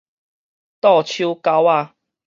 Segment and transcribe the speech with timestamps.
[0.79, 1.95] 倒手狗仔